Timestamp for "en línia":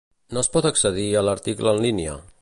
1.77-2.21